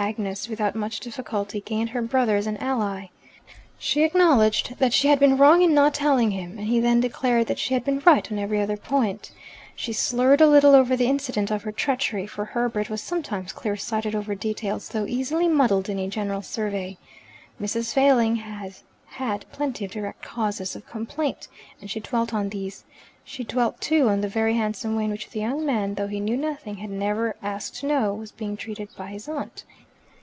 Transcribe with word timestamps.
Agnes, 0.00 0.48
without 0.48 0.76
much 0.76 1.00
difficulty, 1.00 1.60
gained 1.60 1.90
her 1.90 2.00
brother 2.00 2.36
as 2.36 2.46
an 2.46 2.56
ally. 2.58 3.06
She 3.80 4.04
acknowledged 4.04 4.78
that 4.78 4.92
she 4.92 5.08
had 5.08 5.18
been 5.18 5.36
wrong 5.36 5.60
in 5.60 5.74
not 5.74 5.92
telling 5.92 6.30
him, 6.30 6.52
and 6.52 6.68
he 6.68 6.78
then 6.78 7.00
declared 7.00 7.48
that 7.48 7.58
she 7.58 7.74
had 7.74 7.82
been 7.84 7.98
right 8.06 8.30
on 8.30 8.38
every 8.38 8.60
other 8.60 8.76
point. 8.76 9.32
She 9.74 9.92
slurred 9.92 10.40
a 10.40 10.46
little 10.46 10.76
over 10.76 10.96
the 10.96 11.08
incident 11.08 11.50
of 11.50 11.64
her 11.64 11.72
treachery, 11.72 12.28
for 12.28 12.44
Herbert 12.44 12.88
was 12.90 13.02
sometimes 13.02 13.52
clearsighted 13.52 14.14
over 14.14 14.36
details, 14.36 14.90
though 14.90 15.04
easily 15.04 15.48
muddled 15.48 15.88
in 15.88 15.98
a 15.98 16.06
general 16.06 16.42
survey. 16.42 16.96
Mrs. 17.60 17.92
Failing 17.92 18.36
had 18.36 18.76
had 19.06 19.50
plenty 19.50 19.84
of 19.84 19.90
direct 19.90 20.22
causes 20.22 20.76
of 20.76 20.86
complaint, 20.86 21.48
and 21.80 21.90
she 21.90 21.98
dwelt 21.98 22.32
on 22.32 22.50
these. 22.50 22.84
She 23.24 23.42
dealt, 23.42 23.80
too, 23.80 24.08
on 24.08 24.20
the 24.20 24.28
very 24.28 24.54
handsome 24.54 24.94
way 24.94 25.06
in 25.06 25.10
which 25.10 25.30
the 25.30 25.40
young 25.40 25.66
man, 25.66 25.94
"though 25.94 26.06
he 26.06 26.20
knew 26.20 26.36
nothing, 26.36 26.76
had 26.76 26.88
never 26.90 27.34
asked 27.42 27.74
to 27.80 27.86
know," 27.88 28.14
was 28.14 28.30
being 28.30 28.56
treated 28.56 28.88
by 28.96 29.08
his 29.08 29.28
aunt. 29.28 29.64